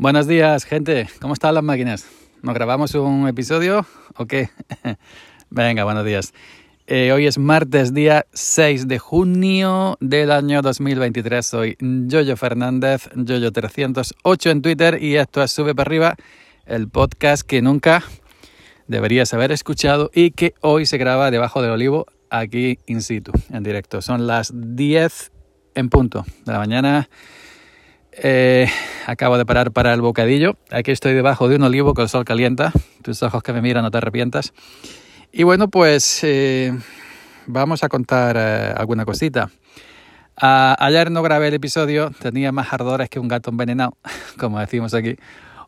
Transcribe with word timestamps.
Buenos 0.00 0.26
días, 0.26 0.64
gente. 0.64 1.10
¿Cómo 1.20 1.34
están 1.34 1.52
las 1.52 1.62
máquinas? 1.62 2.06
¿Nos 2.40 2.54
grabamos 2.54 2.94
un 2.94 3.28
episodio 3.28 3.84
o 4.16 4.24
qué? 4.24 4.48
Venga, 5.50 5.84
buenos 5.84 6.06
días. 6.06 6.32
Eh, 6.86 7.12
hoy 7.12 7.26
es 7.26 7.36
martes, 7.36 7.92
día 7.92 8.24
6 8.32 8.88
de 8.88 8.98
junio 8.98 9.98
del 10.00 10.30
año 10.30 10.62
2023. 10.62 11.44
Soy 11.44 11.76
Yoyo 11.80 12.38
Fernández, 12.38 13.10
Yoyo308 13.10 14.50
en 14.50 14.62
Twitter 14.62 15.02
y 15.02 15.16
esto 15.16 15.42
es 15.42 15.52
Sube 15.52 15.74
para 15.74 15.88
arriba, 15.88 16.16
el 16.64 16.88
podcast 16.88 17.42
que 17.42 17.60
nunca 17.60 18.02
deberías 18.88 19.34
haber 19.34 19.52
escuchado 19.52 20.10
y 20.14 20.30
que 20.30 20.54
hoy 20.62 20.86
se 20.86 20.96
graba 20.96 21.30
debajo 21.30 21.60
del 21.60 21.72
olivo 21.72 22.06
aquí 22.30 22.78
in 22.86 23.02
situ, 23.02 23.32
en 23.50 23.62
directo. 23.62 24.00
Son 24.00 24.26
las 24.26 24.50
10 24.54 25.30
en 25.74 25.90
punto 25.90 26.24
de 26.46 26.52
la 26.52 26.58
mañana 26.58 27.10
eh, 28.12 28.68
acabo 29.06 29.38
de 29.38 29.46
parar 29.46 29.72
para 29.72 29.94
el 29.94 30.00
bocadillo. 30.00 30.56
Aquí 30.70 30.90
estoy 30.90 31.14
debajo 31.14 31.48
de 31.48 31.56
un 31.56 31.62
olivo 31.62 31.94
con 31.94 32.02
el 32.02 32.08
sol 32.08 32.24
calienta. 32.24 32.72
Tus 33.02 33.22
ojos 33.22 33.42
que 33.42 33.52
me 33.52 33.62
miran, 33.62 33.84
no 33.84 33.90
te 33.90 33.98
arrepientas. 33.98 34.52
Y 35.32 35.44
bueno, 35.44 35.68
pues 35.68 36.24
eh, 36.24 36.76
vamos 37.46 37.84
a 37.84 37.88
contar 37.88 38.36
eh, 38.38 38.74
alguna 38.76 39.04
cosita. 39.04 39.50
ayer 40.36 41.10
no 41.10 41.22
grabé 41.22 41.48
el 41.48 41.54
episodio, 41.54 42.10
tenía 42.10 42.50
más 42.52 42.72
ardores 42.72 43.08
que 43.08 43.20
un 43.20 43.28
gato 43.28 43.50
envenenado, 43.50 43.96
como 44.38 44.58
decimos 44.58 44.94
aquí, 44.94 45.16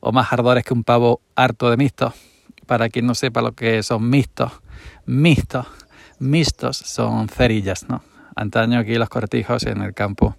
o 0.00 0.12
más 0.12 0.33
ardores 0.33 0.64
que 0.64 0.74
un 0.74 0.83
pavo 0.83 1.20
harto 1.36 1.70
de 1.70 1.77
mixtos. 1.77 2.14
Para 2.66 2.88
quien 2.88 3.06
no 3.06 3.14
sepa 3.14 3.42
lo 3.42 3.52
que 3.52 3.83
son 3.83 4.09
mixtos, 4.09 4.52
mixtos, 5.05 5.66
mixtos 6.19 6.77
son 6.77 7.28
cerillas, 7.28 7.88
¿no? 7.88 8.02
Antaño 8.34 8.78
aquí 8.78 8.95
los 8.95 9.09
cortijos 9.09 9.64
en 9.64 9.83
el 9.83 9.95
campo 9.95 10.36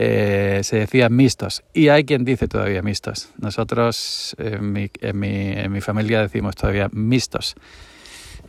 eh, 0.00 0.60
se 0.62 0.76
decían 0.76 1.12
mixtos 1.12 1.64
y 1.74 1.88
hay 1.88 2.04
quien 2.04 2.24
dice 2.24 2.46
todavía 2.46 2.82
mixtos. 2.82 3.30
Nosotros 3.36 4.36
en 4.38 4.72
mi, 4.72 4.90
en 5.00 5.18
mi, 5.18 5.50
en 5.50 5.72
mi 5.72 5.80
familia 5.80 6.22
decimos 6.22 6.54
todavía 6.54 6.88
mixtos, 6.92 7.56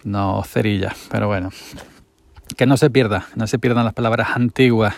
no 0.04 0.44
cerilla, 0.44 0.96
pero 1.10 1.28
bueno, 1.28 1.50
que 2.56 2.68
no 2.68 2.78
se 2.78 2.92
pierda, 2.92 3.26
no 3.36 3.48
se 3.48 3.58
pierdan 3.58 3.84
las 3.84 3.96
palabras 3.96 4.30
antiguas. 4.36 4.94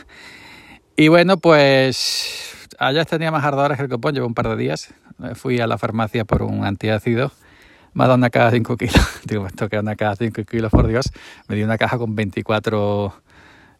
Y 0.98 1.08
bueno, 1.08 1.38
pues 1.38 2.68
allá 2.80 3.06
tenía 3.06 3.31
más 3.31 3.45
ardores 3.45 3.78
que 3.78 3.84
el 3.84 3.90
copón, 3.90 4.14
llevo 4.14 4.28
un 4.28 4.34
par 4.34 4.50
de 4.50 4.58
días. 4.58 4.94
Fui 5.36 5.62
a 5.62 5.68
la 5.68 5.78
farmacia 5.78 6.25
por 6.25 6.42
un 6.44 6.66
antiácido. 6.66 7.31
Me 7.94 8.03
ha 8.03 8.14
una 8.14 8.30
caja 8.30 8.52
de 8.52 8.58
5 8.58 8.75
kilos. 8.75 9.22
Digo, 9.25 9.47
que 9.70 9.80
una 9.80 9.95
caja 9.95 10.16
de 10.16 10.25
5 10.28 10.44
kilos, 10.44 10.70
por 10.70 10.88
Dios. 10.88 11.14
Me 11.47 11.56
dio 11.56 11.64
una 11.64 11.78
caja 11.78 11.97
con 11.97 12.14
24 12.14 13.14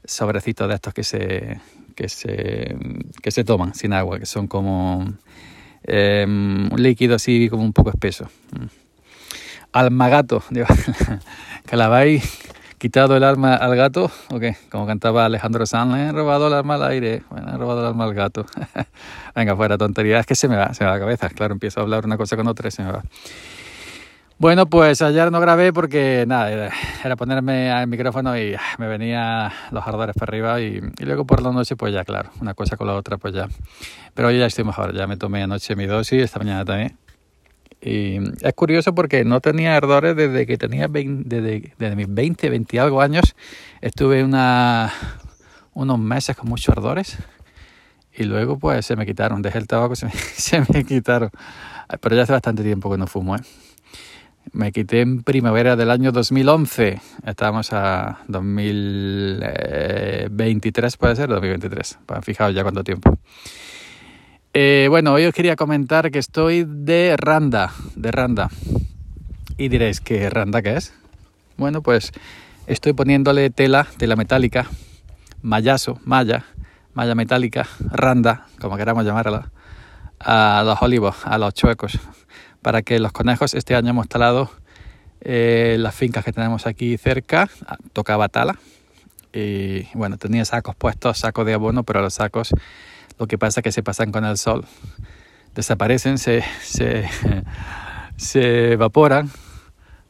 sobrecitos 0.06 0.70
de 0.70 0.76
estos 0.76 0.94
que 0.94 1.04
se, 1.04 1.60
que 1.96 2.10
se, 2.10 2.76
que 3.22 3.32
se 3.32 3.44
toman 3.44 3.74
sin 3.74 3.94
agua, 3.94 4.20
que 4.20 4.26
son 4.26 4.48
como 4.48 5.06
eh, 5.84 6.26
un 6.28 6.82
líquido 6.82 7.16
así 7.16 7.50
como 7.50 7.64
un 7.64 7.74
poco 7.74 7.90
espeso. 7.90 8.26
Mm. 8.52 8.66
Alma 9.74 10.10
gato, 10.10 10.44
que 11.66 11.78
la 11.78 11.86
habéis 11.86 12.40
quitado 12.82 13.16
el 13.16 13.24
arma 13.24 13.56
al 13.56 13.76
gato, 13.76 14.12
o 14.32 14.40
qué? 14.40 14.58
Como 14.72 14.88
cantaba 14.88 15.26
Alejandro 15.26 15.66
Sanz, 15.66 15.96
he 15.98 16.12
robado 16.12 16.48
el 16.48 16.54
arma 16.54 16.76
al 16.76 16.84
aire, 16.84 17.22
bueno, 17.30 17.54
he 17.54 17.58
robado 17.58 17.82
el 17.82 17.86
arma 17.86 18.06
al 18.06 18.14
gato. 18.16 18.46
Venga, 19.36 19.56
fuera 19.56 19.78
tontería, 19.78 20.20
es 20.20 20.26
que 20.26 20.34
se 20.34 20.48
me 20.48 20.58
va, 20.58 20.74
se 20.74 20.84
me 20.84 20.90
va 20.90 20.96
la 20.96 21.00
cabeza, 21.00 21.30
claro, 21.30 21.54
empiezo 21.54 21.80
a 21.80 21.84
hablar 21.84 22.06
una 22.06 22.18
cosa 22.18 22.36
con 22.36 22.48
otra 22.48 22.70
y 22.70 22.72
se 22.72 22.84
me 22.84 22.92
va. 22.92 23.04
Bueno, 24.42 24.66
pues 24.66 25.04
ayer 25.04 25.32
no 25.32 25.40
grabé 25.40 25.72
porque 25.72 26.26
nada, 26.28 26.72
era 27.06 27.16
ponerme 27.16 27.70
al 27.70 27.86
micrófono 27.86 28.36
y 28.36 28.56
ah, 28.56 28.60
me 28.80 28.88
venía 28.88 29.54
los 29.70 29.86
ardores 29.86 30.16
para 30.16 30.32
arriba 30.32 30.60
y, 30.60 30.82
luego 30.98 31.28
por 31.28 31.44
la 31.44 31.52
noche 31.52 31.76
pues 31.76 31.94
ya 31.94 32.04
claro, 32.04 32.32
una 32.42 32.56
cosa 32.56 32.76
con 32.76 32.88
la 32.88 32.96
otra 32.96 33.20
pues 33.20 33.36
ya. 33.36 33.48
Pero 34.16 34.30
hoy 34.30 34.40
ya 34.40 34.48
estoy 34.48 34.64
mejor, 34.64 34.96
ya 34.96 35.06
me 35.06 35.16
tomé 35.16 35.44
anoche 35.44 35.76
mi 35.76 35.86
dosis, 35.86 36.24
esta 36.24 36.40
mañana 36.40 36.66
también. 36.66 36.98
Y 37.82 38.18
es 38.42 38.54
curioso 38.56 38.96
porque 38.96 39.24
no 39.24 39.42
tenía 39.42 39.76
ardores 39.76 40.16
desde 40.16 40.48
que 40.48 40.58
tenía 40.58 40.88
20, 40.88 41.40
desde, 41.78 41.96
mis 41.96 42.12
20, 42.12 42.50
20 42.50 42.76
y 42.76 42.80
algo 42.80 43.00
años. 43.00 43.36
Estuve 43.80 44.24
una, 44.24 44.92
unos 45.76 46.00
meses 46.00 46.36
con 46.36 46.50
muchos 46.50 46.76
ardores 46.76 47.16
y 48.12 48.24
luego 48.24 48.58
pues 48.58 48.88
se 48.88 48.96
me 48.96 49.06
quitaron, 49.06 49.44
dejé 49.44 49.60
el 49.60 49.68
tabaco, 49.68 49.96
se 49.96 50.08
me, 50.08 50.12
se 50.34 50.64
me 50.74 50.84
quitaron. 50.84 51.30
Pero 52.02 52.16
ya 52.16 52.24
hace 52.24 52.34
bastante 52.34 52.64
tiempo 52.64 52.90
que 52.90 52.98
no 52.98 53.06
fumo, 53.06 53.36
¿eh? 53.36 53.42
Me 54.54 54.72
quité 54.72 55.02
en 55.02 55.24
primavera 55.24 55.76
del 55.76 55.90
año 55.92 56.12
2011. 56.12 57.00
Estamos 57.26 57.72
a 57.72 58.20
2023, 58.28 60.98
puede 60.98 61.16
ser, 61.16 61.30
2023. 61.30 62.00
Fijaos 62.22 62.54
ya 62.54 62.64
cuánto 62.64 62.84
tiempo. 62.84 63.18
Eh, 64.54 64.88
bueno, 64.90 65.14
hoy 65.14 65.24
os 65.26 65.34
quería 65.34 65.56
comentar 65.56 66.12
que 66.12 66.20
estoy 66.20 66.66
de 66.68 67.16
Randa, 67.18 67.72
de 67.96 68.12
Randa. 68.12 68.50
Y 69.58 69.70
diréis, 69.70 70.02
¿qué 70.02 70.30
Randa 70.30 70.62
qué 70.62 70.76
es? 70.76 70.94
Bueno, 71.56 71.82
pues 71.82 72.12
estoy 72.68 72.92
poniéndole 72.92 73.52
tela, 73.52 73.88
tela 73.98 74.18
metálica, 74.18 74.68
mallazo, 75.42 76.02
malla, 76.04 76.44
malla 76.94 77.16
metálica, 77.16 77.70
Randa, 77.80 78.48
como 78.60 78.76
queramos 78.76 79.06
llamarla, 79.06 79.50
a 80.20 80.62
los 80.66 80.82
olivos, 80.82 81.16
a 81.24 81.38
los 81.38 81.54
chuecos 81.54 81.98
para 82.62 82.82
que 82.82 83.00
los 83.00 83.12
conejos 83.12 83.54
este 83.54 83.76
año 83.76 83.90
hemos 83.90 84.08
talado 84.08 84.52
eh, 85.22 85.78
las 85.80 85.96
fincas 85.96 86.26
que 86.26 86.34
tenemos 86.34 86.68
aquí 86.68 86.98
cerca, 86.98 87.50
ah, 87.68 87.78
tocaba 87.94 88.30
tala. 88.30 88.58
Y 89.34 89.88
bueno, 89.94 90.18
tenía 90.18 90.44
sacos 90.44 90.76
puestos, 90.76 91.20
sacos 91.20 91.46
de 91.46 91.54
abono, 91.54 91.84
pero 91.84 92.02
los 92.02 92.16
sacos 92.16 92.54
lo 93.22 93.28
que 93.28 93.38
pasa 93.38 93.60
es 93.60 93.64
que 93.64 93.72
se 93.72 93.84
pasan 93.84 94.12
con 94.12 94.26
el 94.26 94.36
sol, 94.36 94.66
desaparecen, 95.54 96.18
se, 96.18 96.44
se, 96.64 97.08
evaporan, 98.74 99.30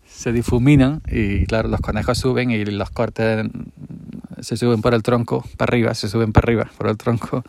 se 0.08 0.32
difuminan 0.32 1.02
y 1.08 1.46
claro, 1.46 1.68
los 1.68 1.82
conejos 1.82 2.18
suben 2.18 2.52
y 2.52 2.64
los 2.64 2.90
cortes 2.90 3.48
se 4.40 4.56
suben 4.56 4.82
por 4.82 4.94
el 4.94 5.04
tronco 5.04 5.46
para 5.58 5.72
arriba, 5.72 5.94
se 5.94 6.08
suben 6.08 6.32
para 6.32 6.46
arriba 6.46 6.72
por 6.78 6.88
el 6.88 6.96
tronco 6.96 7.44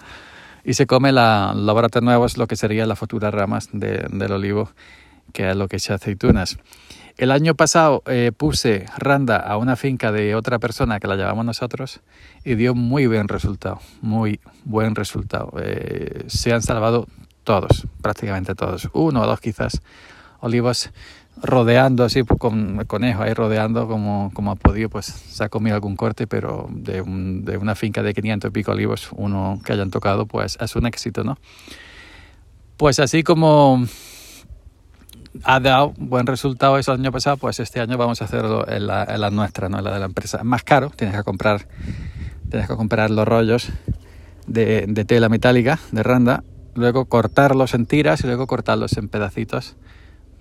y 0.64 0.74
se 0.74 0.86
come 0.86 1.12
la, 1.12 1.54
los 1.56 1.74
brotes 1.74 2.02
nuevos, 2.02 2.36
lo 2.36 2.46
que 2.46 2.56
serían 2.56 2.88
las 2.88 2.98
futuras 2.98 3.32
ramas 3.32 3.68
del 3.72 4.32
olivo, 4.32 4.70
que 5.32 5.50
es 5.50 5.56
lo 5.56 5.68
que 5.68 5.76
echa 5.76 5.94
aceitunas. 5.94 6.58
El 7.18 7.30
año 7.30 7.54
pasado 7.54 8.02
eh, 8.06 8.32
puse 8.34 8.86
randa 8.96 9.36
a 9.36 9.56
una 9.58 9.76
finca 9.76 10.12
de 10.12 10.34
otra 10.34 10.58
persona 10.58 10.98
que 10.98 11.06
la 11.06 11.16
llevamos 11.16 11.44
nosotros 11.44 12.00
y 12.44 12.54
dio 12.54 12.74
muy 12.74 13.06
buen 13.06 13.28
resultado, 13.28 13.80
muy 14.00 14.40
buen 14.64 14.94
resultado. 14.94 15.52
Eh, 15.62 16.24
se 16.28 16.52
han 16.52 16.62
salvado 16.62 17.06
todos, 17.44 17.86
prácticamente 18.00 18.54
todos, 18.54 18.88
uno 18.94 19.20
o 19.20 19.26
dos 19.26 19.40
quizás, 19.40 19.82
olivos 20.40 20.90
rodeando 21.40 22.04
así 22.04 22.22
pues, 22.22 22.38
con 22.38 22.78
el 22.78 22.86
conejo 22.86 23.22
ahí 23.22 23.32
rodeando 23.32 23.88
como, 23.88 24.30
como 24.34 24.50
ha 24.50 24.56
podido 24.56 24.90
pues 24.90 25.06
se 25.06 25.44
ha 25.44 25.48
comido 25.48 25.74
algún 25.74 25.96
corte 25.96 26.26
pero 26.26 26.68
de, 26.70 27.00
una 27.00 27.74
finca 27.74 28.02
de 28.02 28.12
500 28.14 28.48
y 28.48 28.52
pico 28.52 28.72
olivos 28.72 29.10
uno 29.12 29.60
que 29.64 29.72
hayan 29.72 29.90
tocado 29.90 30.26
pues 30.26 30.58
es 30.60 30.76
un 30.76 30.86
éxito 30.86 31.24
no 31.24 31.38
pues 32.76 32.98
así 32.98 33.22
como 33.22 33.84
ha 35.44 35.60
dado 35.60 35.94
buen 35.96 36.26
resultado 36.26 36.78
eso 36.78 36.92
el 36.92 37.00
año 37.00 37.12
pasado 37.12 37.38
pues 37.38 37.58
este 37.60 37.80
año 37.80 37.96
vamos 37.96 38.20
a 38.20 38.26
hacerlo 38.26 38.68
en 38.68 38.86
la, 38.86 39.30
nuestra 39.30 39.68
no 39.68 39.78
en 39.78 39.84
la 39.84 39.92
de 39.92 39.98
la 40.00 40.06
empresa. 40.06 40.38
Es 40.38 40.44
más 40.44 40.62
caro 40.62 40.90
tienes 40.94 41.16
que 41.16 41.22
comprar 41.22 41.66
tienes 42.50 42.68
que 42.68 42.76
comprar 42.76 43.10
los 43.10 43.26
rollos 43.26 43.70
de 44.46 45.04
tela 45.06 45.28
metálica 45.28 45.78
de 45.92 46.02
randa 46.02 46.44
luego 46.74 47.06
cortarlos 47.06 47.74
en 47.74 47.86
tiras 47.86 48.22
y 48.22 48.26
luego 48.26 48.46
cortarlos 48.46 48.96
en 48.96 49.08
pedacitos 49.08 49.76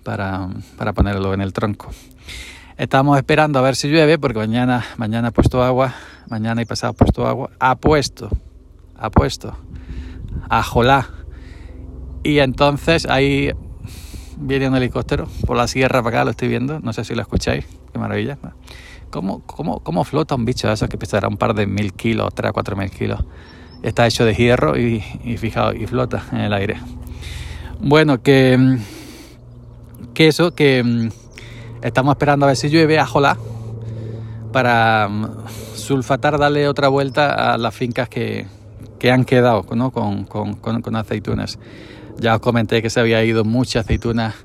para, 0.02 0.48
para 0.76 0.92
ponerlo 0.92 1.34
en 1.34 1.40
el 1.40 1.52
tronco. 1.52 1.90
Estamos 2.76 3.16
esperando 3.16 3.58
a 3.58 3.62
ver 3.62 3.76
si 3.76 3.88
llueve 3.88 4.18
porque 4.18 4.38
mañana, 4.38 4.84
mañana 4.96 5.28
ha 5.28 5.30
puesto 5.30 5.62
agua, 5.62 5.94
mañana 6.28 6.62
y 6.62 6.64
pasado 6.64 6.92
ha 6.92 6.96
puesto 6.96 7.26
agua, 7.26 7.50
ha 7.60 7.76
puesto, 7.76 8.30
ha 8.96 9.10
puesto, 9.10 9.56
ajolá. 10.48 11.08
Y 12.24 12.38
entonces 12.38 13.06
ahí 13.06 13.52
viene 14.38 14.68
un 14.68 14.74
helicóptero 14.74 15.28
por 15.46 15.56
la 15.56 15.68
sierra 15.68 16.02
para 16.02 16.16
acá, 16.16 16.24
lo 16.24 16.30
estoy 16.30 16.48
viendo, 16.48 16.80
no 16.80 16.92
sé 16.92 17.04
si 17.04 17.14
lo 17.14 17.22
escucháis, 17.22 17.66
qué 17.92 17.98
maravilla. 17.98 18.38
¿Cómo, 19.10 19.42
cómo, 19.44 19.80
cómo 19.80 20.04
flota 20.04 20.34
un 20.34 20.46
bicho 20.46 20.66
de 20.68 20.74
esos 20.74 20.88
que 20.88 20.96
pesará 20.96 21.28
un 21.28 21.36
par 21.36 21.54
de 21.54 21.66
mil 21.66 21.92
kilos, 21.92 22.34
tres 22.34 22.48
a 22.48 22.52
cuatro 22.52 22.74
mil 22.74 22.90
kilos? 22.90 23.22
Está 23.82 24.06
hecho 24.06 24.24
de 24.24 24.34
hierro 24.34 24.78
y, 24.78 25.04
y 25.24 25.36
fijaos, 25.36 25.74
y 25.76 25.86
flota 25.86 26.24
en 26.32 26.40
el 26.40 26.52
aire. 26.54 26.80
Bueno, 27.80 28.22
que 28.22 28.78
que 30.22 30.28
eso, 30.28 30.54
que 30.54 30.84
mm, 30.84 31.08
estamos 31.82 32.12
esperando 32.12 32.46
a 32.46 32.48
ver 32.48 32.56
si 32.56 32.68
llueve 32.68 32.96
a 32.96 33.06
Jolá 33.06 33.36
para 34.52 35.08
mm, 35.08 35.26
sulfatar, 35.74 36.38
darle 36.38 36.68
otra 36.68 36.86
vuelta 36.86 37.52
a 37.52 37.58
las 37.58 37.74
fincas 37.74 38.08
que, 38.08 38.46
han 39.10 39.24
quedado 39.24 39.66
¿no? 39.74 39.90
con, 39.90 40.24
con, 40.24 40.96
aceitunas. 40.96 41.58
Ya 42.20 42.36
os 42.36 42.40
comenté 42.40 42.82
que 42.82 42.88
se 42.88 43.00
había 43.00 43.24
ido 43.24 43.42
mucha 43.44 43.80
aceituna, 43.80 44.36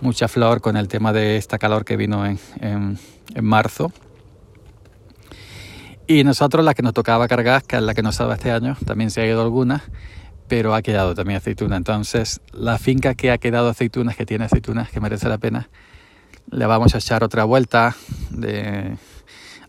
mucha 0.00 0.28
flor 0.28 0.60
con 0.60 0.76
el 0.76 0.86
tema 0.86 1.12
de 1.12 1.36
esta 1.36 1.58
calor 1.58 1.84
que 1.84 1.96
vino 1.96 2.24
en, 2.24 2.38
en, 2.60 2.96
marzo. 3.44 3.90
Y 6.06 6.22
nosotros 6.22 6.64
la 6.64 6.74
que 6.74 6.82
nos 6.82 6.94
tocaba 6.94 7.26
cargar, 7.26 7.64
que 7.64 7.74
es 7.74 7.82
la 7.82 7.92
que 7.94 8.02
nos 8.02 8.14
salva 8.14 8.34
este 8.34 8.52
año, 8.52 8.76
también 8.86 9.10
se 9.10 9.22
ha 9.22 9.26
ido 9.26 9.42
alguna, 9.42 9.82
pero 10.48 10.74
ha 10.74 10.82
quedado 10.82 11.14
también 11.14 11.38
aceituna. 11.38 11.76
Entonces, 11.76 12.40
la 12.52 12.78
finca 12.78 13.14
que 13.14 13.30
ha 13.30 13.38
quedado 13.38 13.68
aceitunas, 13.68 14.16
que 14.16 14.26
tiene 14.26 14.44
aceitunas, 14.44 14.90
que 14.90 15.00
merece 15.00 15.28
la 15.28 15.38
pena, 15.38 15.68
le 16.50 16.66
vamos 16.66 16.94
a 16.94 16.98
echar 16.98 17.24
otra 17.24 17.44
vuelta. 17.44 17.96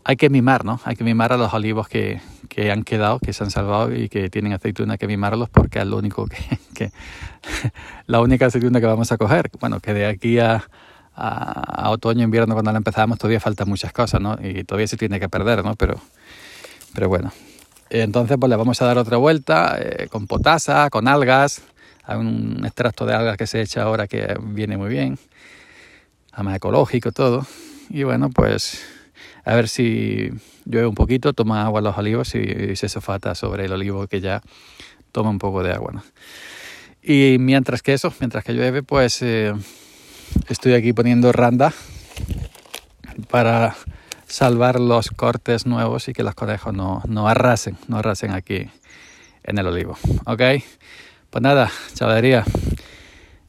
Hay 0.04 0.16
que 0.16 0.30
mimar, 0.30 0.64
¿no? 0.64 0.80
Hay 0.84 0.96
que 0.96 1.04
mimar 1.04 1.32
a 1.32 1.36
los 1.36 1.52
olivos 1.52 1.88
que, 1.88 2.20
que 2.48 2.70
han 2.70 2.84
quedado, 2.84 3.18
que 3.18 3.32
se 3.32 3.42
han 3.42 3.50
salvado 3.50 3.94
y 3.94 4.08
que 4.08 4.30
tienen 4.30 4.52
aceituna, 4.52 4.98
que 4.98 5.06
mimarlos 5.06 5.48
porque 5.48 5.80
es 5.80 5.86
lo 5.86 5.96
único 5.96 6.26
que, 6.26 6.92
la 8.06 8.20
única 8.20 8.46
aceituna 8.46 8.80
que 8.80 8.86
vamos 8.86 9.10
a 9.12 9.16
coger. 9.16 9.50
Bueno, 9.60 9.80
que 9.80 9.94
de 9.94 10.06
aquí 10.06 10.38
a, 10.38 10.64
a, 11.14 11.90
otoño, 11.90 12.22
invierno, 12.22 12.54
cuando 12.54 12.70
la 12.70 12.78
empezamos, 12.78 13.18
todavía 13.18 13.40
faltan 13.40 13.68
muchas 13.68 13.92
cosas, 13.92 14.20
¿no? 14.20 14.36
Y 14.40 14.64
todavía 14.64 14.86
se 14.86 14.96
tiene 14.96 15.18
que 15.18 15.28
perder, 15.28 15.64
¿no? 15.64 15.74
Pero, 15.74 16.00
pero 16.94 17.08
bueno. 17.08 17.32
Entonces, 17.90 18.36
pues 18.38 18.50
le 18.50 18.56
vamos 18.56 18.80
a 18.82 18.86
dar 18.86 18.98
otra 18.98 19.16
vuelta 19.16 19.78
eh, 19.80 20.08
con 20.10 20.26
potasa, 20.26 20.90
con 20.90 21.08
algas. 21.08 21.62
Hay 22.04 22.18
un 22.18 22.62
extracto 22.64 23.06
de 23.06 23.14
algas 23.14 23.36
que 23.36 23.46
se 23.46 23.60
echa 23.60 23.82
ahora 23.82 24.06
que 24.06 24.36
viene 24.40 24.76
muy 24.76 24.88
bien. 24.88 25.18
Además 26.32 26.56
ecológico, 26.56 27.12
todo. 27.12 27.46
Y 27.88 28.02
bueno, 28.02 28.30
pues 28.30 28.84
a 29.44 29.54
ver 29.54 29.68
si 29.68 30.30
llueve 30.64 30.88
un 30.88 30.94
poquito, 30.94 31.32
toma 31.32 31.64
agua 31.64 31.80
los 31.80 31.96
olivos 31.96 32.34
y, 32.34 32.74
se 32.76 32.88
sofata 32.88 33.34
sobre 33.34 33.66
el 33.66 33.72
olivo 33.72 34.06
que 34.08 34.20
ya 34.20 34.42
toma 35.12 35.30
un 35.30 35.38
poco 35.38 35.62
de 35.62 35.72
agua. 35.72 35.92
¿no? 35.92 36.04
Y 37.02 37.36
mientras 37.38 37.82
que 37.82 37.94
eso, 37.94 38.12
mientras 38.18 38.42
que 38.42 38.52
llueve, 38.52 38.82
pues 38.82 39.22
eh, 39.22 39.54
estoy 40.48 40.74
aquí 40.74 40.92
poniendo 40.92 41.30
randa 41.30 41.72
para 43.30 43.76
salvar 44.26 44.80
los 44.80 45.10
cortes 45.10 45.66
nuevos 45.66 46.08
y 46.08 46.12
que 46.12 46.22
los 46.22 46.34
conejos 46.34 46.74
no, 46.74 47.02
no 47.06 47.28
arrasen, 47.28 47.76
no 47.88 47.98
arrasen 47.98 48.32
aquí 48.32 48.68
en 49.44 49.58
el 49.58 49.66
olivo. 49.66 49.96
¿Ok? 50.26 50.42
Pues 51.30 51.42
nada, 51.42 51.70
chavalería. 51.94 52.44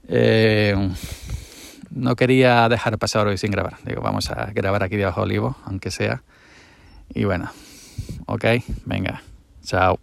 Eh, 0.07 0.75
no 1.89 2.15
quería 2.15 2.69
dejar 2.69 2.97
pasar 2.97 3.27
hoy 3.27 3.38
sin 3.38 3.51
grabar. 3.51 3.77
Digo, 3.83 4.01
vamos 4.01 4.29
a 4.29 4.51
grabar 4.53 4.83
aquí 4.83 4.95
debajo 4.95 5.21
del 5.21 5.31
olivo, 5.31 5.57
aunque 5.65 5.91
sea. 5.91 6.21
Y 7.13 7.25
bueno, 7.25 7.51
ok, 8.25 8.45
venga, 8.85 9.21
chao. 9.63 10.00